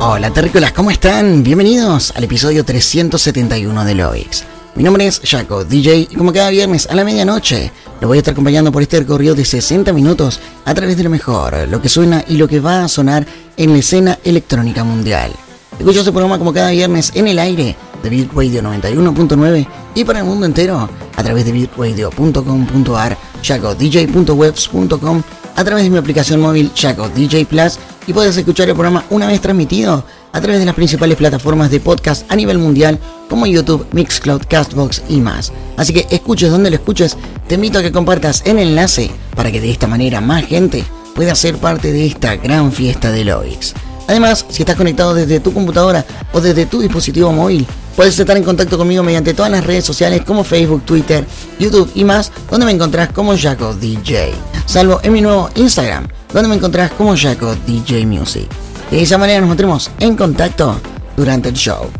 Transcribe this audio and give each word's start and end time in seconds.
Hola 0.00 0.30
terrícolas, 0.30 0.70
¿cómo 0.70 0.92
están? 0.92 1.42
Bienvenidos 1.42 2.12
al 2.14 2.22
episodio 2.22 2.64
371 2.64 3.84
de 3.84 3.96
Loix. 3.96 4.44
Mi 4.76 4.84
nombre 4.84 5.08
es 5.08 5.20
Jaco, 5.24 5.64
DJ, 5.64 6.06
y 6.08 6.14
como 6.14 6.32
cada 6.32 6.50
viernes 6.50 6.86
a 6.88 6.94
la 6.94 7.02
medianoche, 7.02 7.72
lo 8.00 8.06
voy 8.06 8.18
a 8.18 8.20
estar 8.20 8.30
acompañando 8.30 8.70
por 8.70 8.80
este 8.80 9.00
recorrido 9.00 9.34
de 9.34 9.44
60 9.44 9.92
minutos 9.92 10.38
a 10.64 10.72
través 10.72 10.96
de 10.96 11.02
lo 11.02 11.10
mejor, 11.10 11.66
lo 11.68 11.82
que 11.82 11.88
suena 11.88 12.24
y 12.28 12.36
lo 12.36 12.46
que 12.46 12.60
va 12.60 12.84
a 12.84 12.88
sonar 12.88 13.26
en 13.56 13.72
la 13.72 13.78
escena 13.78 14.20
electrónica 14.22 14.84
mundial. 14.84 15.32
Escucho 15.80 15.98
este 15.98 16.12
programa 16.12 16.38
como 16.38 16.52
cada 16.52 16.70
viernes 16.70 17.10
en 17.16 17.26
el 17.26 17.40
aire 17.40 17.74
de 18.00 18.08
Beat 18.08 18.32
Radio 18.32 18.62
91.9 18.62 19.66
y 19.96 20.04
para 20.04 20.20
el 20.20 20.26
mundo 20.26 20.46
entero 20.46 20.88
a 21.16 21.22
través 21.24 21.44
de 21.44 21.50
beatradio.com.ar, 21.50 23.18
jacodj.webs.com, 23.42 25.22
a 25.56 25.64
través 25.64 25.82
de 25.82 25.90
mi 25.90 25.98
aplicación 25.98 26.40
móvil 26.40 26.70
Jaco 26.76 27.08
DJ 27.08 27.46
Plus 27.46 27.80
y 28.08 28.14
puedes 28.14 28.36
escuchar 28.38 28.66
el 28.68 28.74
programa 28.74 29.04
una 29.10 29.26
vez 29.26 29.38
transmitido 29.40 30.02
a 30.32 30.40
través 30.40 30.60
de 30.60 30.66
las 30.66 30.74
principales 30.74 31.18
plataformas 31.18 31.70
de 31.70 31.78
podcast 31.78 32.28
a 32.32 32.36
nivel 32.36 32.56
mundial 32.58 32.98
como 33.28 33.46
YouTube, 33.46 33.86
Mixcloud, 33.92 34.42
Castbox 34.48 35.02
y 35.10 35.20
más. 35.20 35.52
Así 35.76 35.92
que 35.92 36.06
escuches 36.10 36.50
donde 36.50 36.70
lo 36.70 36.76
escuches, 36.76 37.18
te 37.46 37.56
invito 37.56 37.78
a 37.78 37.82
que 37.82 37.92
compartas 37.92 38.42
el 38.46 38.58
enlace 38.58 39.10
para 39.36 39.52
que 39.52 39.60
de 39.60 39.70
esta 39.70 39.86
manera 39.86 40.22
más 40.22 40.46
gente 40.46 40.84
pueda 41.14 41.34
ser 41.34 41.58
parte 41.58 41.92
de 41.92 42.06
esta 42.06 42.36
gran 42.36 42.72
fiesta 42.72 43.12
de 43.12 43.26
Loix. 43.26 43.74
Además, 44.06 44.46
si 44.48 44.62
estás 44.62 44.76
conectado 44.76 45.12
desde 45.12 45.40
tu 45.40 45.52
computadora 45.52 46.02
o 46.32 46.40
desde 46.40 46.64
tu 46.64 46.80
dispositivo 46.80 47.30
móvil, 47.30 47.66
puedes 47.94 48.18
estar 48.18 48.38
en 48.38 48.44
contacto 48.44 48.78
conmigo 48.78 49.02
mediante 49.02 49.34
todas 49.34 49.52
las 49.52 49.66
redes 49.66 49.84
sociales 49.84 50.22
como 50.24 50.44
Facebook, 50.44 50.82
Twitter, 50.86 51.26
YouTube 51.58 51.90
y 51.94 52.04
más, 52.04 52.32
donde 52.50 52.64
me 52.64 52.72
encontrás 52.72 53.12
como 53.12 53.36
Jaco 53.36 53.74
DJ. 53.74 54.32
Salvo 54.64 54.98
en 55.02 55.12
mi 55.12 55.20
nuevo 55.20 55.50
Instagram, 55.56 56.08
donde 56.32 56.48
me 56.48 56.56
encontrás 56.56 56.92
como 56.92 57.16
Jaco 57.16 57.54
DJ 57.66 58.06
Music. 58.06 58.48
De 58.90 59.02
esa 59.02 59.18
manera 59.18 59.40
nos 59.40 59.48
mantendremos 59.48 59.90
en 60.00 60.16
contacto 60.16 60.80
durante 61.16 61.48
el 61.48 61.54
show. 61.54 61.90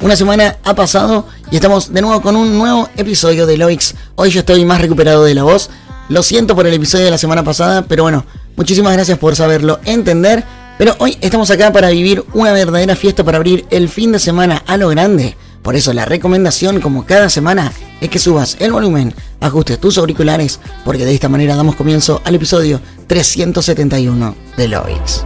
Una 0.00 0.16
semana 0.16 0.56
ha 0.64 0.74
pasado 0.74 1.26
y 1.50 1.56
estamos 1.56 1.92
de 1.92 2.02
nuevo 2.02 2.20
con 2.20 2.36
un 2.36 2.58
nuevo 2.58 2.88
episodio 2.96 3.46
de 3.46 3.56
Loix. 3.56 3.94
Hoy 4.16 4.30
yo 4.30 4.40
estoy 4.40 4.64
más 4.64 4.80
recuperado 4.80 5.24
de 5.24 5.34
la 5.34 5.44
voz. 5.44 5.70
Lo 6.08 6.22
siento 6.22 6.54
por 6.54 6.66
el 6.66 6.74
episodio 6.74 7.06
de 7.06 7.10
la 7.10 7.18
semana 7.18 7.42
pasada, 7.42 7.82
pero 7.82 8.02
bueno, 8.02 8.26
muchísimas 8.56 8.92
gracias 8.92 9.18
por 9.18 9.34
saberlo 9.36 9.80
entender. 9.84 10.44
Pero 10.76 10.94
hoy 10.98 11.16
estamos 11.20 11.50
acá 11.50 11.72
para 11.72 11.88
vivir 11.90 12.24
una 12.34 12.52
verdadera 12.52 12.96
fiesta 12.96 13.24
para 13.24 13.38
abrir 13.38 13.64
el 13.70 13.88
fin 13.88 14.12
de 14.12 14.18
semana 14.18 14.62
a 14.66 14.76
lo 14.76 14.88
grande. 14.88 15.36
Por 15.64 15.76
eso 15.76 15.94
la 15.94 16.04
recomendación, 16.04 16.82
como 16.82 17.06
cada 17.06 17.30
semana, 17.30 17.72
es 18.02 18.10
que 18.10 18.18
subas 18.18 18.58
el 18.60 18.70
volumen, 18.70 19.14
ajustes 19.40 19.80
tus 19.80 19.96
auriculares, 19.96 20.60
porque 20.84 21.06
de 21.06 21.14
esta 21.14 21.30
manera 21.30 21.56
damos 21.56 21.74
comienzo 21.74 22.20
al 22.24 22.34
episodio 22.34 22.82
371 23.06 24.36
de 24.58 24.68
Loix. 24.68 25.24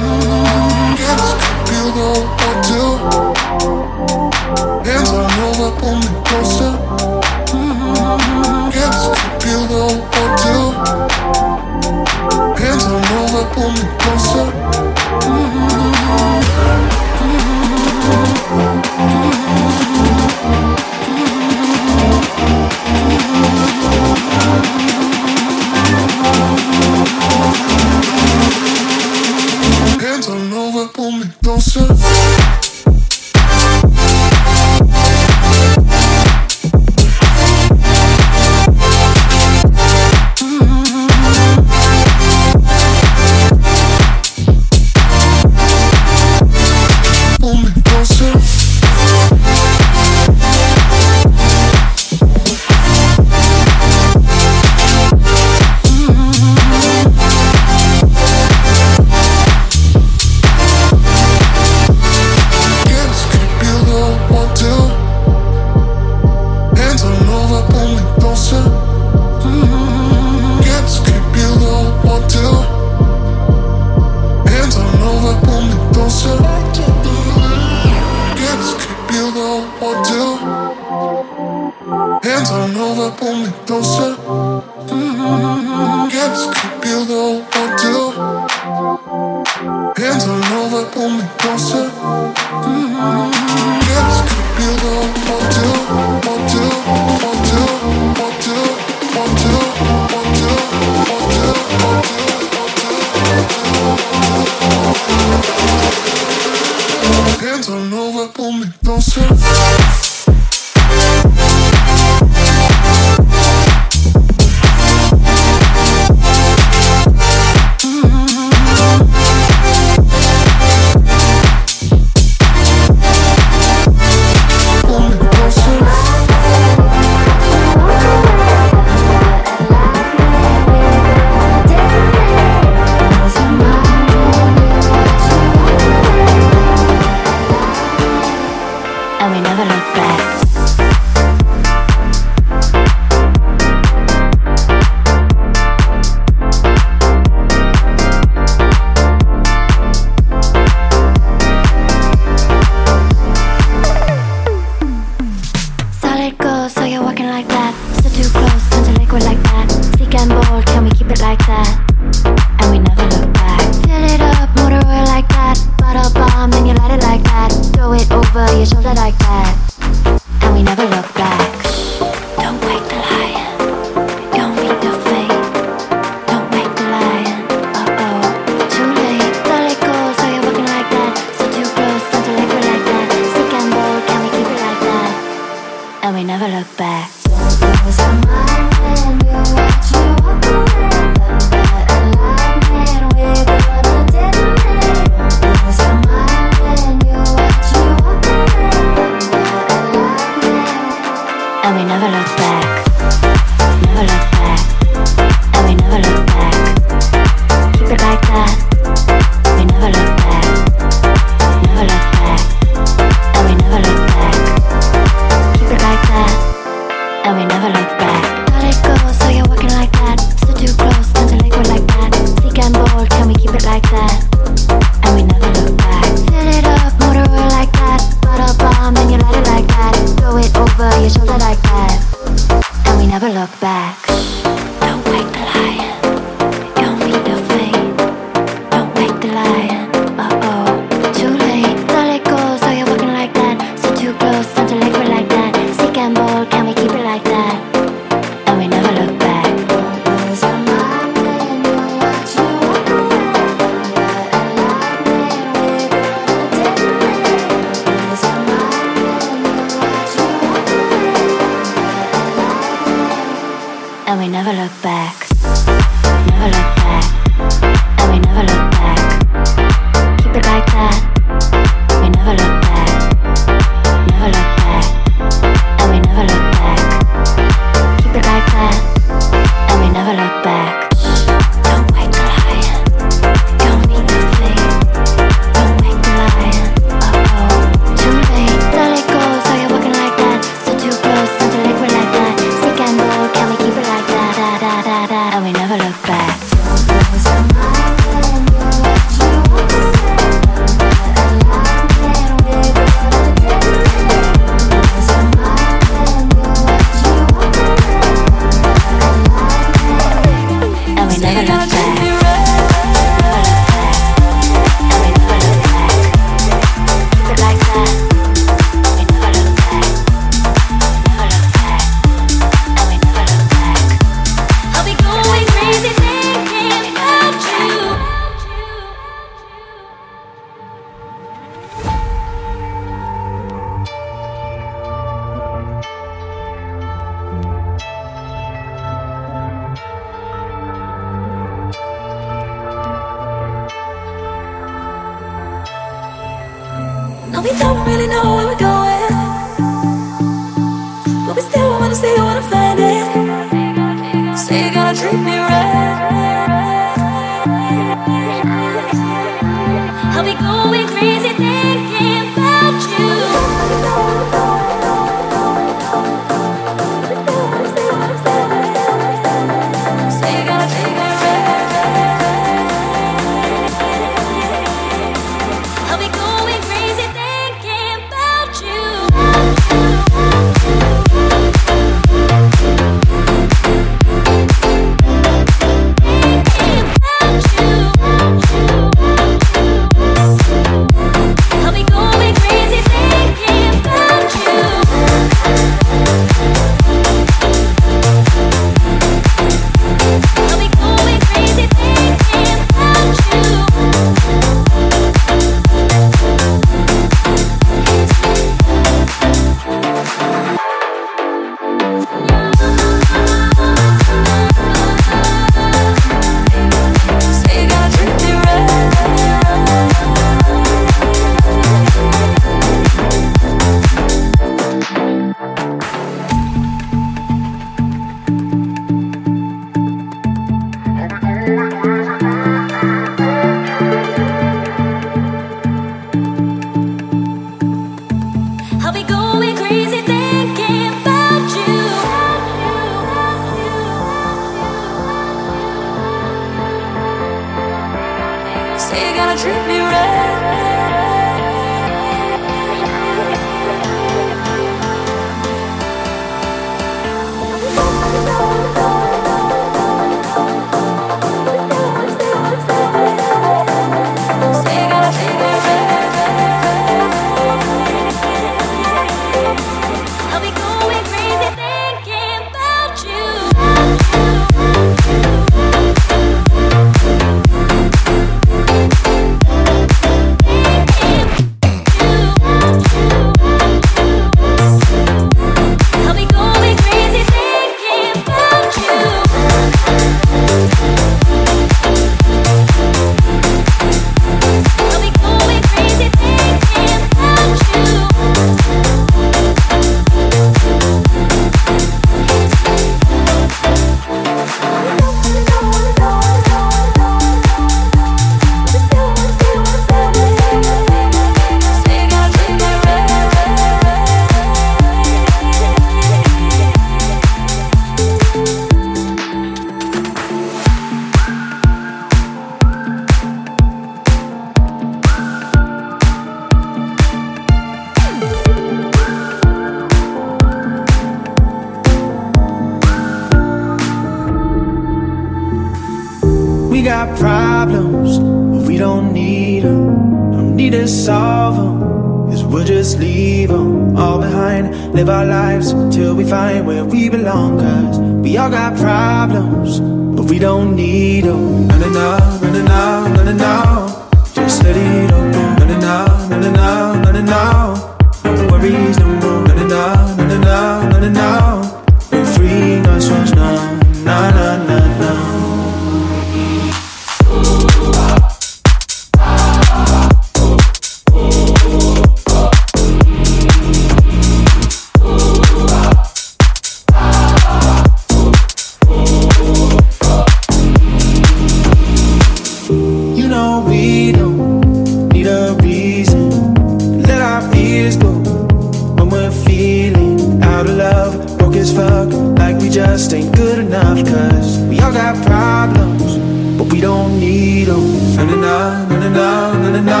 we 596.70 596.80
don't 596.80 597.18
need 597.20 597.64
them. 597.66 598.16
Na 598.16 598.24
na 598.24 598.36
na, 598.36 598.86
na 598.88 598.96
na 598.98 599.08
na, 599.08 599.52
na 599.62 599.70
na 599.70 599.80
na. 599.80 600.00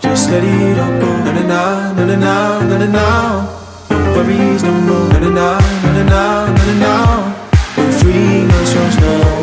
Just 0.00 0.30
let 0.30 0.44
it 0.44 0.78
all 0.78 1.00
go. 1.00 1.10
Na 1.24 1.32
na 1.32 1.42
na, 1.52 1.92
na 1.94 2.04
na 2.06 2.16
na, 2.16 2.34
na 2.68 2.78
na 2.78 2.86
na. 2.86 3.06
No 3.90 3.96
worries 4.14 4.62
no 4.62 4.72
more. 4.72 5.08
Na 5.12 5.18
na 5.18 5.30
na, 5.30 5.48
na 5.84 5.90
na 5.92 6.02
na, 6.04 6.22
na 6.68 6.74
na. 6.84 6.94
We're 7.76 7.92
free 8.00 8.44
no 8.50 8.64
stress, 8.64 8.96
no. 9.00 9.37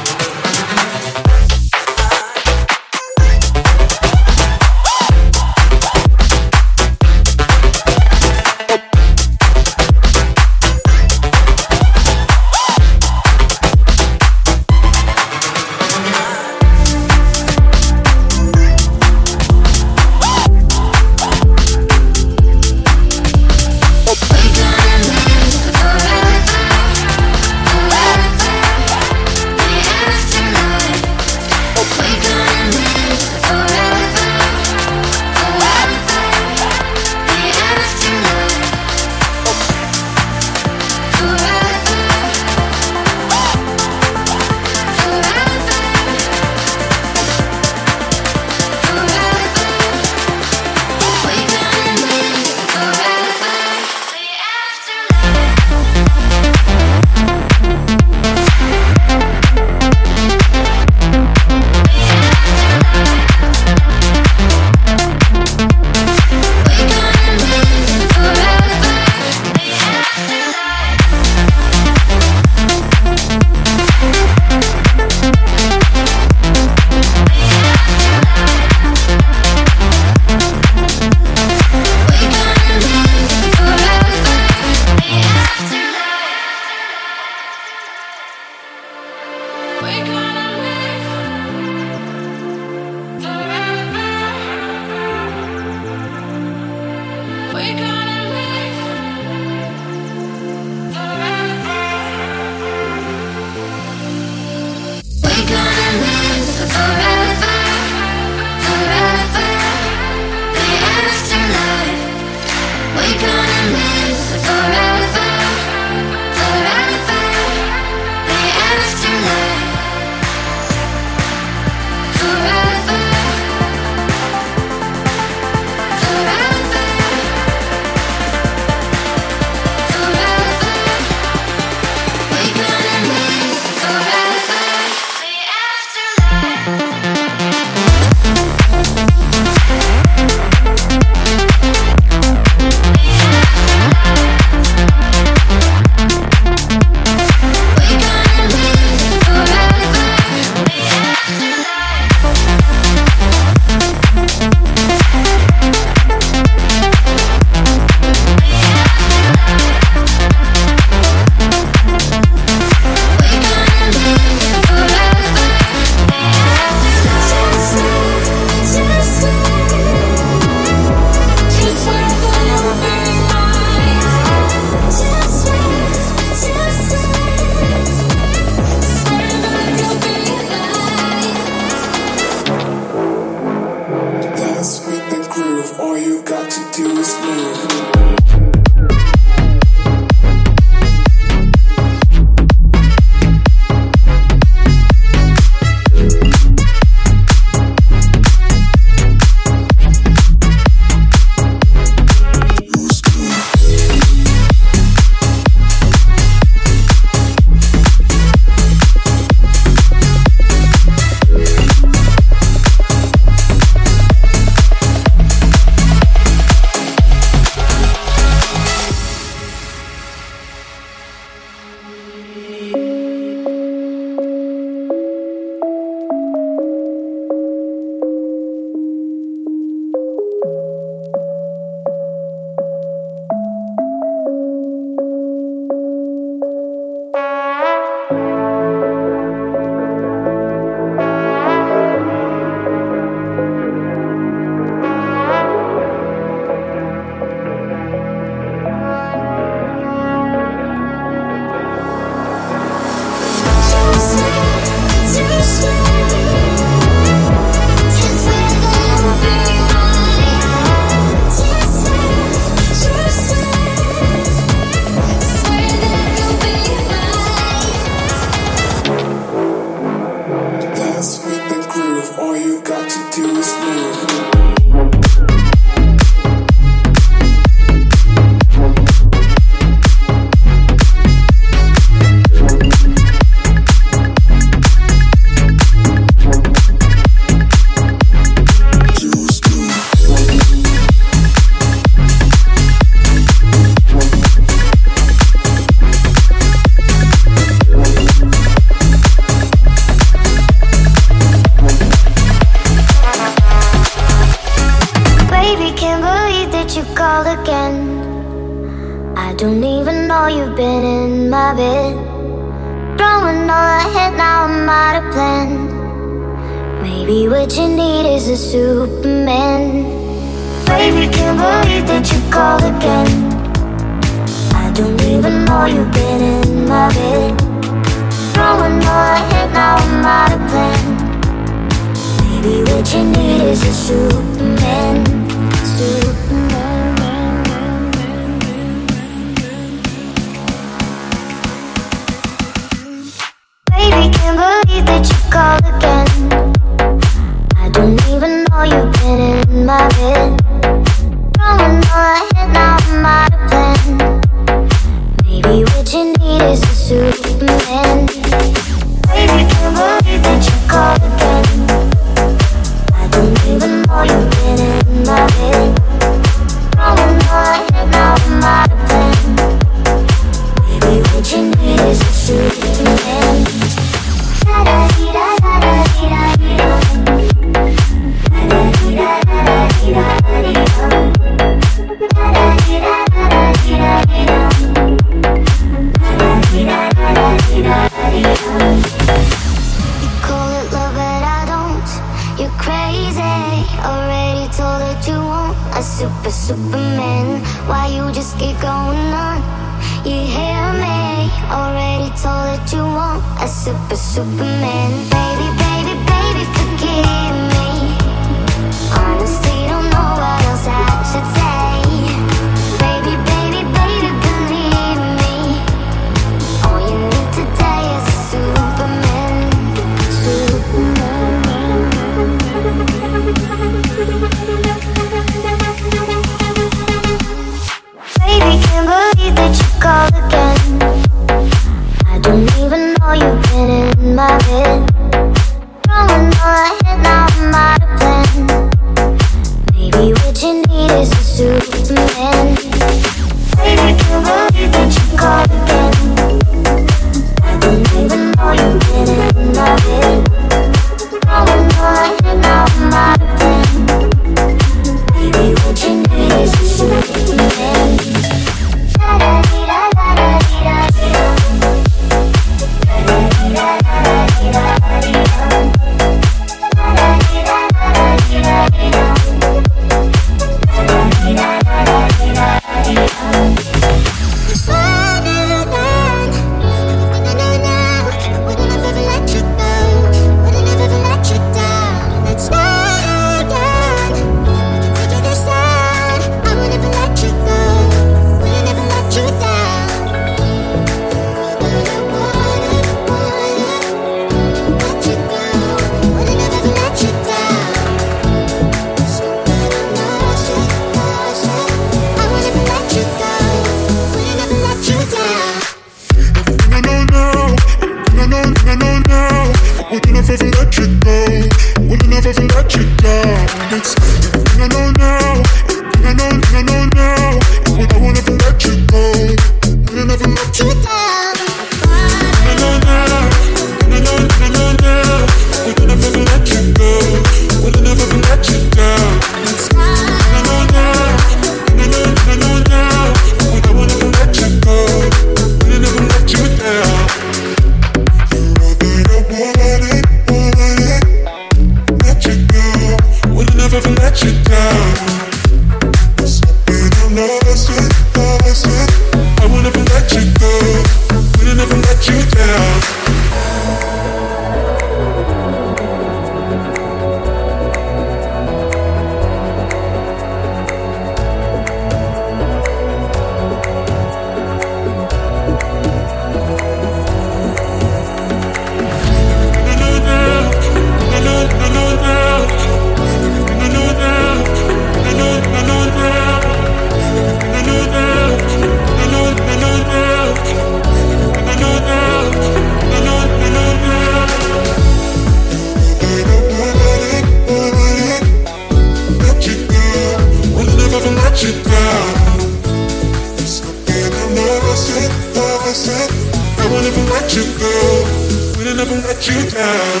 never 598.84 599.00
let 599.06 599.28
you 599.28 599.50
down. 599.50 600.00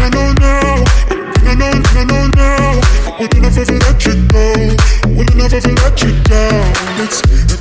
I 0.00 0.08
would 3.22 3.40
never 3.40 3.70
let 3.76 4.06
you 4.06 4.14
never 5.36 5.60
let 5.60 6.02
you 6.02 6.12
down. 6.24 6.72
It's 6.98 7.59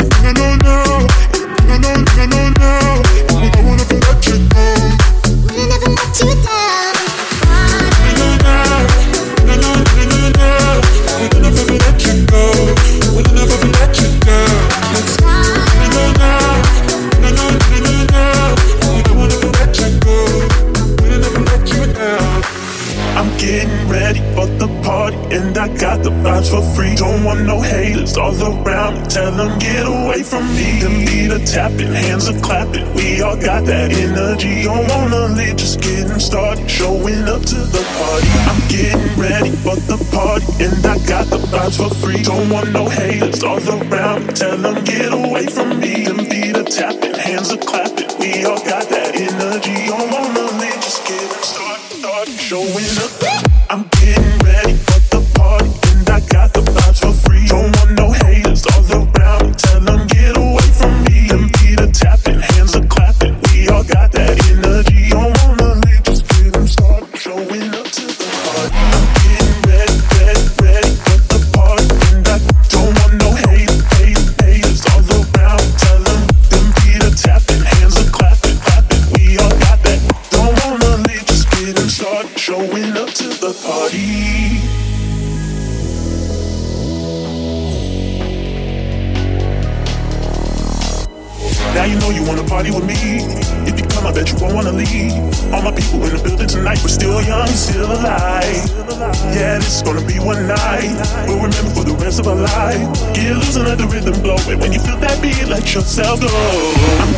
that 33.70 33.94
energy. 33.94 34.64
Don't 34.64 34.88
wanna 34.90 35.34
leave, 35.38 35.56
just 35.56 35.80
getting 35.82 36.20
started. 36.20 36.70
Showing 36.70 37.24
up 37.30 37.42
to 37.54 37.60
the 37.76 37.84
party. 38.00 38.30
I'm 38.50 38.62
getting 38.68 39.08
ready 39.16 39.52
for 39.64 39.76
the 39.92 39.98
party, 40.12 40.50
and 40.66 40.86
I 40.86 40.98
got 41.06 41.28
the 41.30 41.38
vibes 41.38 41.78
for 41.78 41.94
free. 42.02 42.22
Don't 42.24 42.50
want 42.50 42.72
no 42.72 42.90
haters 42.90 43.44
all 43.44 43.62
around. 43.70 44.36
Tell 44.36 44.58
them 44.58 44.84
get 44.84 45.14
away 45.14 45.46
from 45.46 45.80
me. 45.80 46.06
And 46.06 46.18
be 46.30 46.52
the 46.52 46.64
tapping, 46.64 47.14
hands 47.14 47.52
are 47.54 47.58
clapping. 47.58 48.10
We 48.20 48.44
all 48.46 48.64
got 48.66 48.90
that 48.90 49.16
energy. 49.16 49.49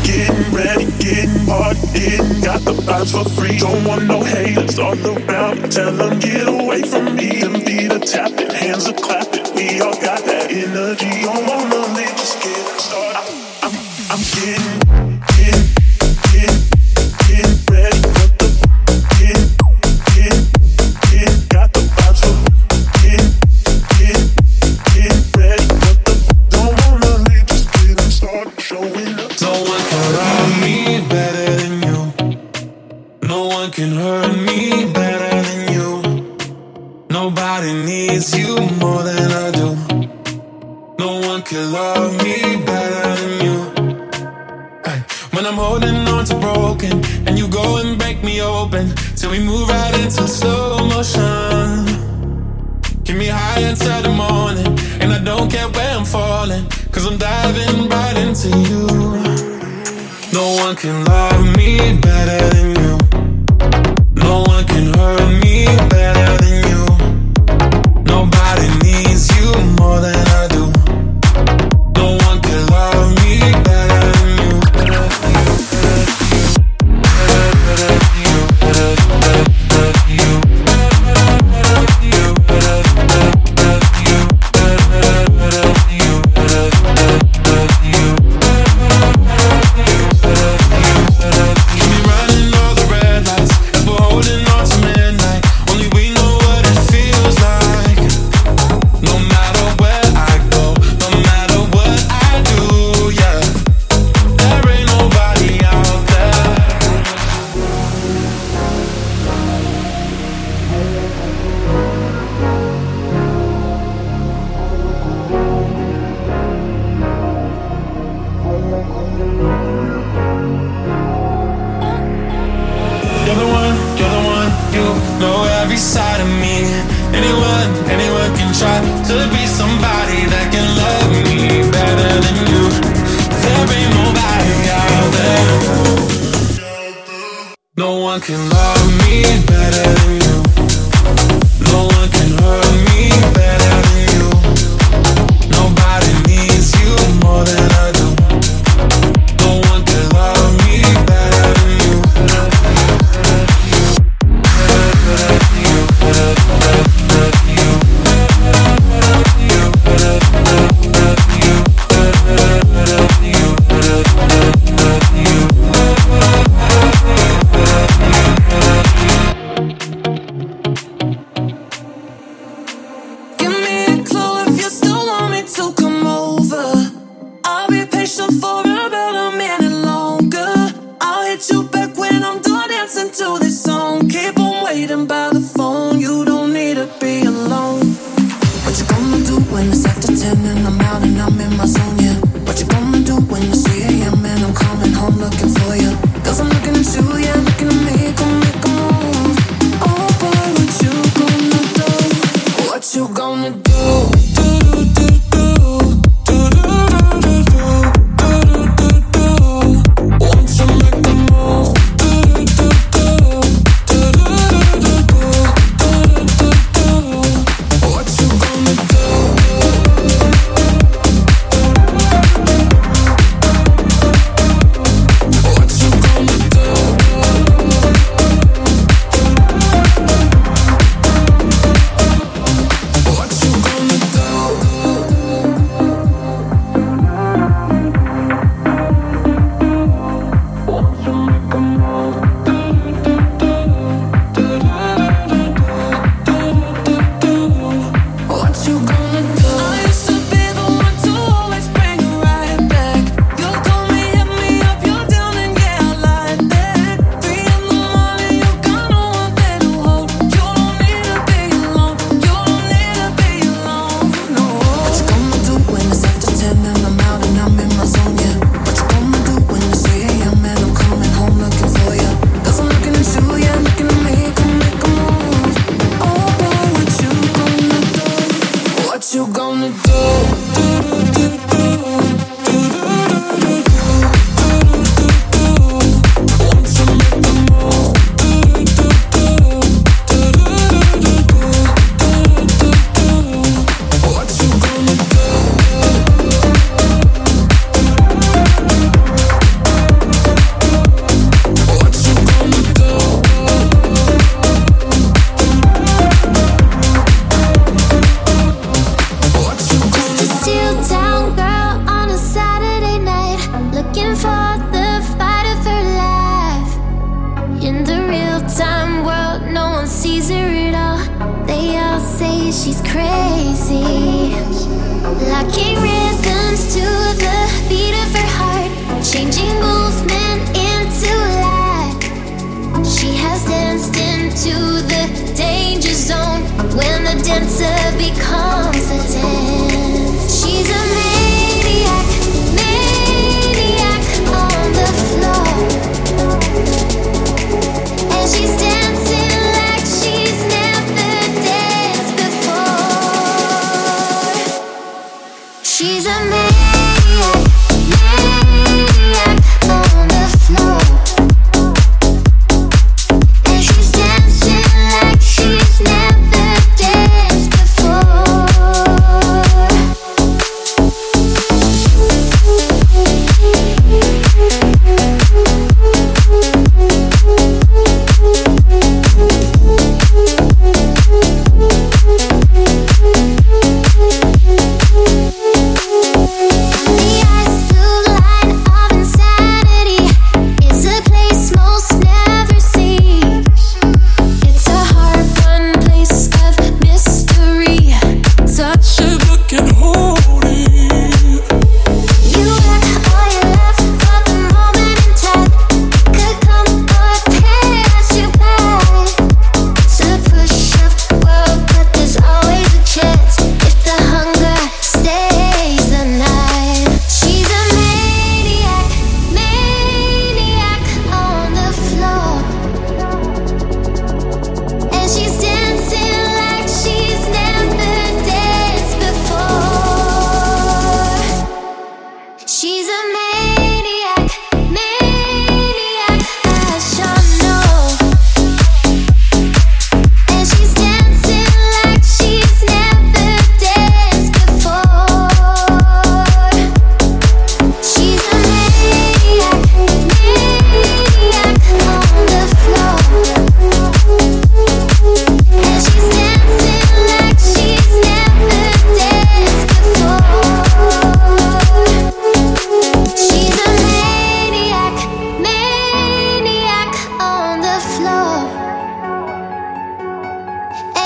getting 0.03 0.53
ready, 0.53 0.85
getting 0.99 1.45
hard, 1.47 1.77
getting 1.93 2.41
got 2.41 2.61
the 2.61 2.73
vibes 2.73 3.11
for 3.11 3.27
free. 3.29 3.57
Don't 3.57 3.85
want 3.85 4.05
no 4.05 4.23
haters 4.23 4.79
all 4.79 4.97
around. 5.05 5.71
Tell 5.71 5.91
them 5.91 6.19
get 6.19 6.47
away 6.47 6.81
from 6.83 7.15
me. 7.15 7.41
Them 7.41 7.61
feet 7.61 7.91
are 7.91 7.99
tapping, 7.99 8.49
hands 8.49 8.87
are 8.87 8.93
clapping. 8.93 9.53
We 9.55 9.81
all 9.81 9.93
got 9.93 10.23
that 10.25 10.51
energy. 10.51 11.21
Don't 11.23 11.45
wanna 11.47 11.81
live, 11.95 12.15
just 12.17 12.41
get 12.43 12.79
started. 12.79 13.17
I'm, 13.63 13.73
I'm, 13.73 14.11
I'm 14.11 14.19
getting. 14.35 14.80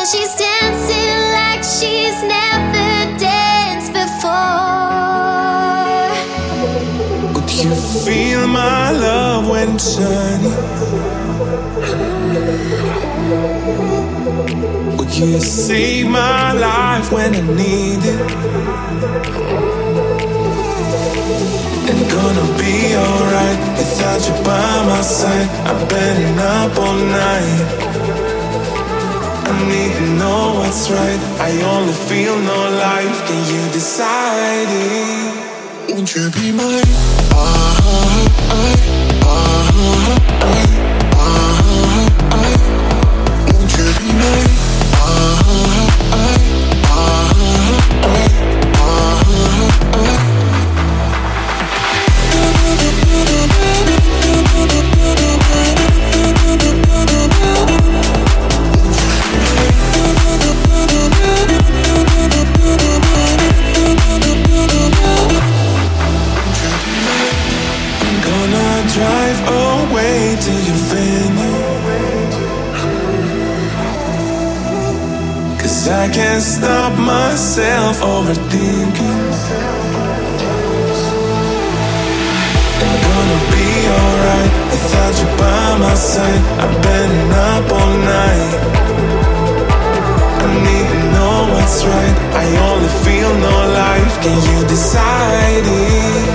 she's 0.05 0.35
dancing 0.35 1.17
like 1.33 1.63
she's 1.63 2.21
never 2.21 3.17
danced 3.17 3.91
before. 3.91 4.31
Could 7.33 7.51
you 7.63 7.73
feel 8.05 8.45
my 8.45 8.91
love 8.91 9.49
when 9.49 9.79
shining? 9.79 10.53
Could 14.97 15.15
you 15.17 15.39
save 15.39 16.07
my 16.07 16.53
life 16.53 17.11
when 17.11 17.33
I 17.33 17.41
need 17.41 18.05
it? 18.05 18.21
And 21.89 22.01
gonna 22.11 22.47
be 22.59 22.95
alright 22.95 23.59
without 23.79 24.21
you 24.27 24.35
by 24.43 24.85
my 24.85 25.01
side. 25.01 25.49
I've 25.65 25.89
been 25.89 26.37
up 26.37 26.77
all 26.77 26.93
night 26.93 27.84
need 29.69 29.93
to 29.93 30.07
know 30.19 30.55
what's 30.59 30.89
right. 30.89 31.21
I 31.39 31.51
only 31.73 31.93
feel 31.93 32.35
no 32.39 32.59
life. 32.87 33.19
Can 33.27 33.41
you 33.53 33.61
decide 33.71 34.69
it? 34.69 35.93
Won't 35.93 36.15
you 36.15 36.29
be 36.31 36.51
mine? 36.51 36.89
Uh-huh, 37.31 38.25
uh-huh, 38.51 39.29
uh-huh, 39.29 40.84
I'm 78.27 78.33
gonna 83.05 83.39
be 83.53 83.69
alright 83.85 84.51
without 84.71 85.13
you 85.19 85.29
by 85.37 85.77
my 85.77 85.93
side. 85.93 86.41
I've 86.57 86.75
been 86.81 87.31
up 87.31 87.71
all 87.71 87.93
night. 88.17 88.53
I 90.41 90.43
need 90.65 90.87
to 90.89 90.99
know 91.13 91.35
what's 91.53 91.85
right. 91.85 92.15
I 92.33 92.45
only 92.67 92.89
feel 93.05 93.31
no 93.45 93.55
life. 93.83 94.15
Can 94.23 94.37
you 94.49 94.59
decide 94.69 95.65
it? 95.65 96.25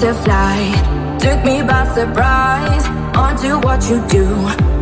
to 0.00 0.12
fly. 0.12 1.16
Took 1.18 1.42
me 1.44 1.62
by 1.62 1.88
surprise, 1.94 2.84
onto 3.16 3.56
what 3.66 3.80
you 3.88 3.96
do. 4.08 4.26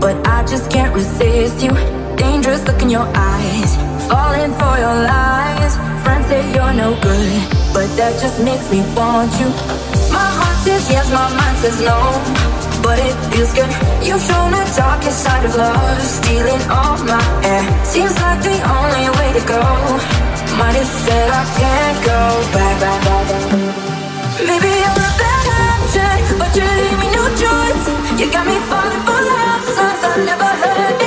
But 0.01 0.17
I 0.27 0.45
just 0.45 0.71
can't 0.71 0.93
resist 0.95 1.63
you. 1.63 1.71
Dangerous 2.17 2.67
look 2.67 2.83
in 2.83 2.91
your 2.91 3.07
eyes, 3.15 3.71
falling 4.11 4.53
for 4.59 4.75
your 4.85 4.97
lies. 5.07 5.73
Friends 6.03 6.27
say 6.27 6.43
you're 6.55 6.75
no 6.75 6.99
good, 7.01 7.33
but 7.73 7.89
that 7.99 8.19
just 8.21 8.43
makes 8.43 8.67
me 8.73 8.81
want 8.99 9.31
you. 9.39 9.49
My 10.11 10.29
heart 10.39 10.59
says 10.65 10.91
yes, 10.91 11.07
my 11.13 11.29
mind 11.39 11.59
says 11.63 11.79
no. 11.81 11.99
But 12.83 12.99
it 12.99 13.17
feels 13.31 13.53
good. 13.55 13.71
You've 14.03 14.21
shown 14.21 14.51
the 14.51 14.65
darkest 14.77 15.23
side 15.23 15.45
of 15.45 15.55
love, 15.55 16.01
stealing 16.03 16.63
all 16.69 16.99
my 17.07 17.23
air. 17.45 17.65
Seems 17.85 18.15
like 18.21 18.43
the 18.43 18.59
only 18.79 19.07
way 19.19 19.31
to 19.39 19.43
go. 19.47 19.63
Might 20.59 20.75
have 20.75 20.93
said 21.07 21.31
I 21.31 21.45
can't 21.61 21.99
go 22.05 22.21
back, 22.53 22.75
back, 22.81 23.05
back, 23.05 23.51
back. 23.51 23.74
You 28.17 28.31
got 28.31 28.47
me 28.47 28.55
falling 28.71 29.01
for 29.05 29.21
love 29.21 29.65
songs 29.65 30.05
I've 30.05 30.25
never 30.25 30.45
heard 30.45 31.04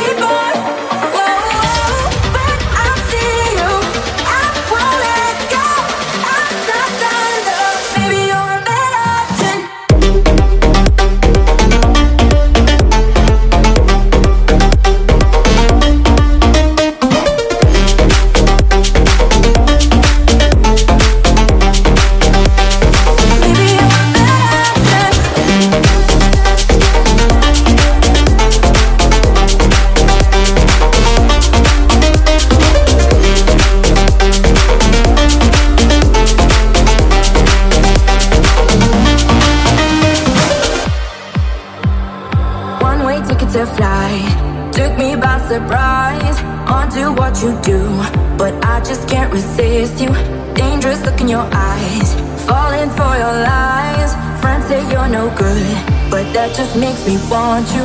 that 56.48 56.56
just 56.56 56.76
makes 56.80 57.04
me 57.04 57.20
want 57.28 57.68
you. 57.76 57.84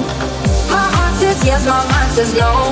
My 0.71 0.87
heart 0.95 1.15
says 1.19 1.43
yes, 1.43 1.67
my 1.67 1.83
mind 1.91 2.11
says 2.15 2.31
no, 2.39 2.71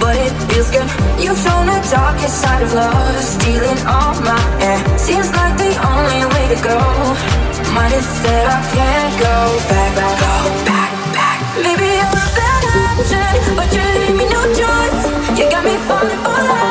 but 0.00 0.16
it 0.16 0.32
feels 0.48 0.70
good. 0.72 0.88
You've 1.20 1.36
shown 1.36 1.68
the 1.68 1.76
darkest 1.92 2.40
side 2.40 2.62
of 2.64 2.72
love, 2.72 3.20
stealing 3.20 3.76
all 3.84 4.16
my 4.24 4.40
air. 4.64 4.80
Seems 4.96 5.28
like 5.36 5.54
the 5.60 5.72
only 5.84 6.24
way 6.32 6.44
to 6.48 6.58
go. 6.64 6.80
Might 7.76 7.92
have 7.92 8.08
said 8.24 8.44
I 8.48 8.58
can't 8.72 9.14
go 9.20 9.36
back, 9.68 9.90
back, 10.00 10.14
go 10.16 10.34
back, 10.64 10.90
back. 11.12 11.38
Maybe 11.60 11.84
you're 11.84 12.08
a 12.08 12.28
bad 12.32 12.62
option, 12.96 13.36
but 13.52 13.68
you 13.68 13.84
leave 13.84 14.16
me 14.16 14.24
no 14.32 14.40
choice. 14.56 15.02
You 15.36 15.44
got 15.52 15.60
me 15.60 15.76
falling 15.84 16.20
for 16.24 16.40
love, 16.40 16.67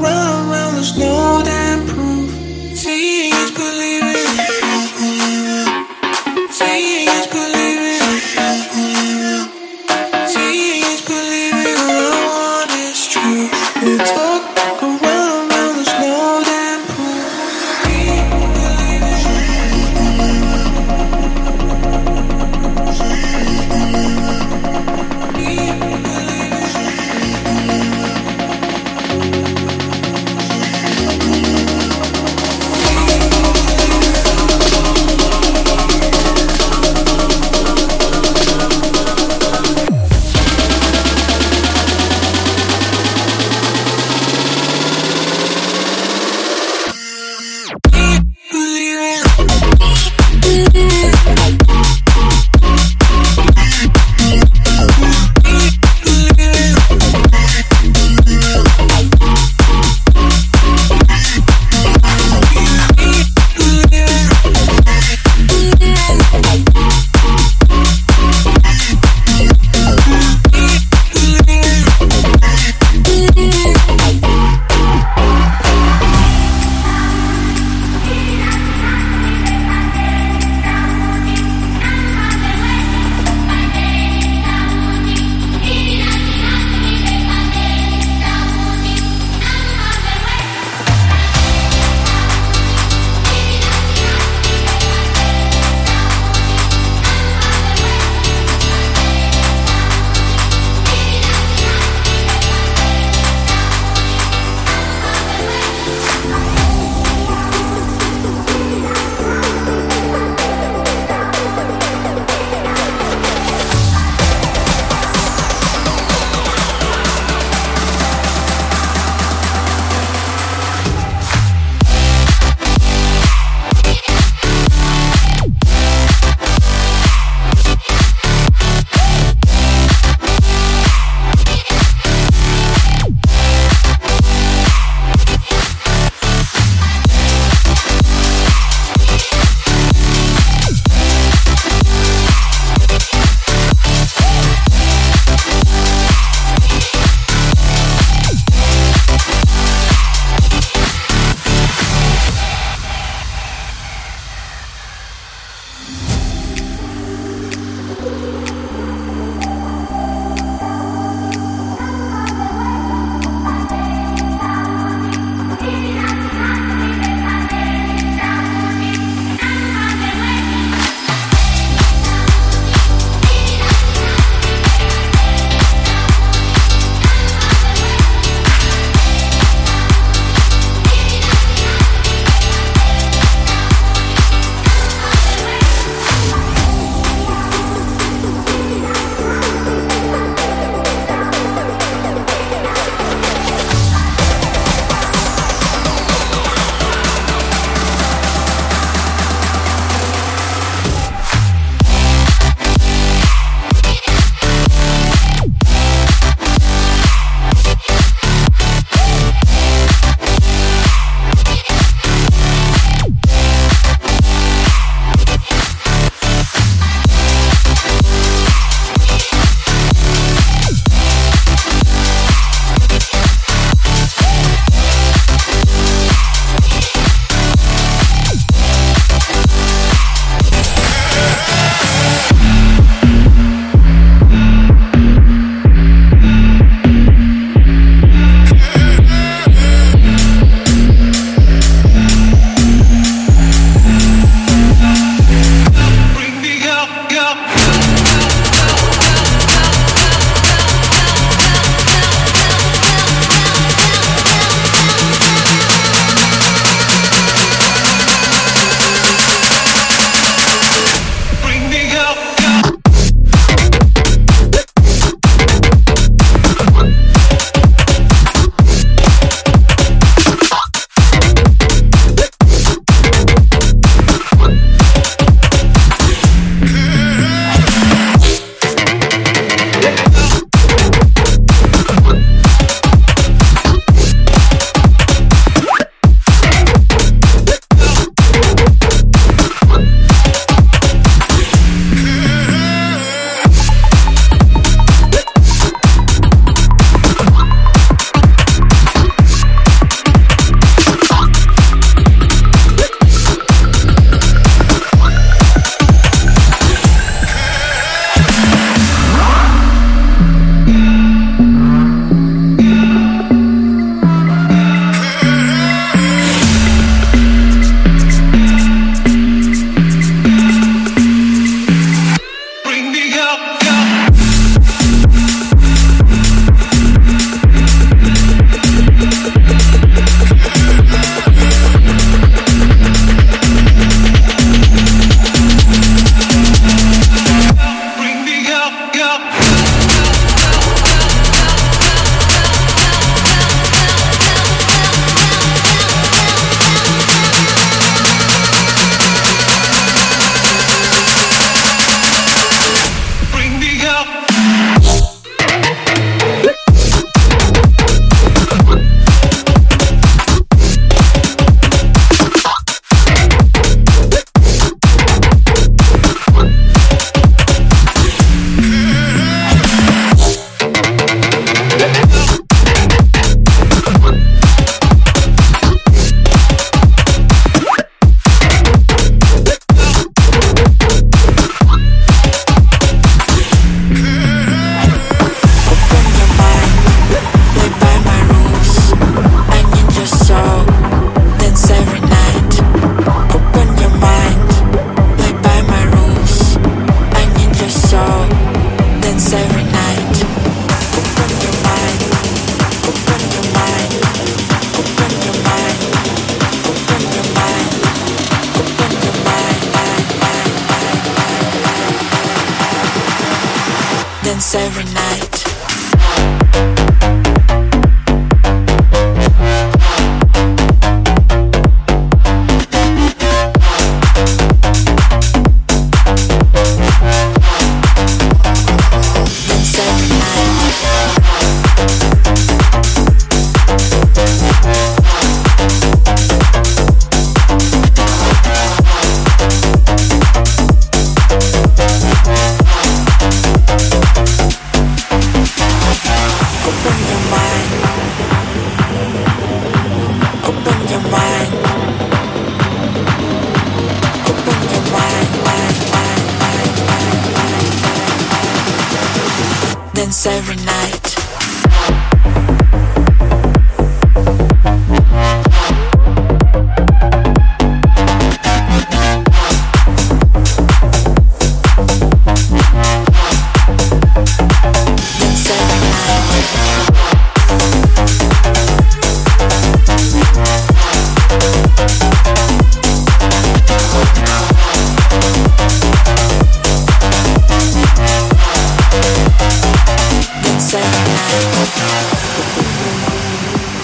around. 0.00 0.37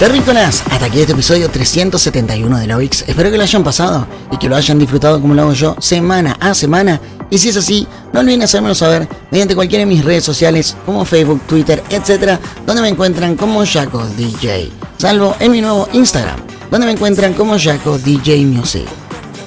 Terrícolas, 0.04 0.62
hasta 0.70 0.84
aquí 0.84 1.00
este 1.00 1.14
episodio 1.14 1.48
371 1.48 2.58
de 2.58 2.66
Lovix. 2.66 3.04
Espero 3.06 3.30
que 3.30 3.38
lo 3.38 3.42
hayan 3.42 3.64
pasado 3.64 4.06
y 4.30 4.36
que 4.36 4.50
lo 4.50 4.56
hayan 4.56 4.78
disfrutado 4.78 5.18
como 5.18 5.32
lo 5.32 5.40
hago 5.40 5.54
yo 5.54 5.76
semana 5.80 6.36
a 6.40 6.52
semana. 6.52 7.00
Y 7.30 7.38
si 7.38 7.48
es 7.48 7.56
así, 7.56 7.88
no 8.12 8.20
olviden 8.20 8.42
hacérmelo 8.42 8.74
saber 8.74 9.08
mediante 9.30 9.54
cualquiera 9.54 9.80
de 9.80 9.86
mis 9.86 10.04
redes 10.04 10.22
sociales 10.22 10.76
como 10.84 11.06
Facebook, 11.06 11.40
Twitter, 11.46 11.82
etcétera, 11.88 12.38
donde 12.66 12.82
me 12.82 12.88
encuentran 12.88 13.34
como 13.34 13.64
Jaco 13.64 14.06
DJ. 14.18 14.70
Salvo 14.98 15.36
en 15.40 15.52
mi 15.52 15.62
nuevo 15.62 15.88
Instagram, 15.94 16.38
donde 16.70 16.84
me 16.84 16.92
encuentran 16.92 17.32
como 17.32 17.58
Jaco 17.58 17.96
DJ 17.96 18.44
Music. 18.44 18.84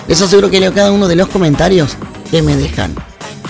Les 0.07 0.19
aseguro 0.19 0.49
que 0.49 0.59
leo 0.59 0.73
cada 0.73 0.91
uno 0.91 1.07
de 1.07 1.17
los 1.17 1.27
comentarios 1.27 1.97
que 2.31 2.41
me 2.41 2.55
dejan. 2.55 2.95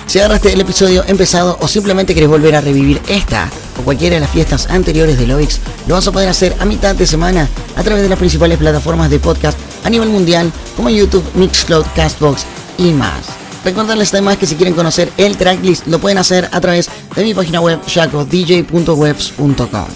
Si 0.08 0.20
agarraste 0.20 0.51
el 0.51 0.60
episodio 0.60 1.05
empezado 1.08 1.58
o 1.62 1.70
simplemente 1.70 2.14
querés 2.14 2.28
volver 2.28 2.58
a 2.58 2.60
revivir 2.60 3.01
esta 3.08 3.49
o 3.80 3.84
cualquiera 3.84 4.16
de 4.16 4.22
las 4.22 4.32
fiestas 4.32 4.68
anteriores 4.70 5.18
de 5.18 5.28
Lovix, 5.28 5.60
lo 5.88 5.96
vas 5.96 6.08
a 6.08 6.12
poder 6.12 6.30
hacer 6.30 6.56
a 6.60 6.66
mitad 6.66 6.96
de 6.96 7.06
semana 7.06 7.48
a 7.76 7.84
través 7.84 8.04
de 8.04 8.10
las 8.10 8.20
principales 8.20 8.58
plataformas 8.58 9.10
de 9.10 9.20
podcast 9.20 9.58
a 9.84 9.90
nivel 9.90 10.10
mundial 10.10 10.52
como 10.76 10.90
YouTube, 10.90 11.24
Mixcloud, 11.36 11.86
Castbox 11.96 12.46
y 12.78 12.92
más. 12.92 13.26
Recordarles 13.64 14.14
además 14.14 14.38
que 14.38 14.46
si 14.46 14.56
quieren 14.56 14.74
conocer 14.74 15.12
el 15.18 15.36
tracklist 15.36 15.88
lo 15.88 16.00
pueden 16.00 16.18
hacer 16.18 16.50
a 16.52 16.62
través 16.62 16.90
de 17.16 17.24
mi 17.24 17.34
página 17.34 17.60
web 17.60 17.80
jacodj.webs.com. 17.86 19.88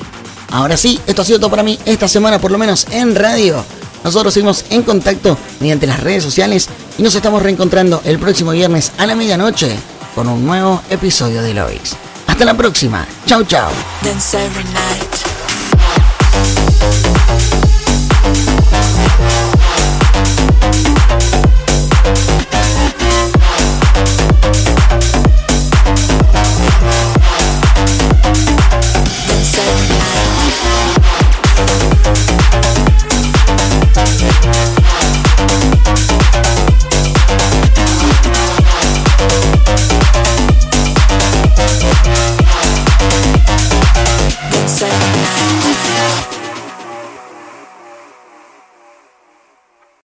Ahora 0.51 0.75
sí, 0.75 0.99
esto 1.07 1.21
ha 1.21 1.25
sido 1.25 1.39
todo 1.39 1.49
para 1.49 1.63
mí 1.63 1.79
esta 1.85 2.07
semana, 2.07 2.39
por 2.39 2.51
lo 2.51 2.57
menos 2.57 2.85
en 2.91 3.15
radio. 3.15 3.63
Nosotros 4.03 4.33
seguimos 4.33 4.65
en 4.69 4.83
contacto 4.83 5.37
mediante 5.59 5.87
las 5.87 6.01
redes 6.01 6.23
sociales 6.23 6.67
y 6.97 7.03
nos 7.03 7.15
estamos 7.15 7.41
reencontrando 7.41 8.01
el 8.03 8.19
próximo 8.19 8.51
viernes 8.51 8.91
a 8.97 9.05
la 9.05 9.15
medianoche 9.15 9.77
con 10.15 10.27
un 10.27 10.45
nuevo 10.45 10.81
episodio 10.89 11.41
de 11.41 11.53
Loix. 11.53 12.10
Hasta 12.41 12.53
la 12.53 12.57
próxima. 12.57 13.07
Chao, 13.27 13.43
chao. 13.43 13.71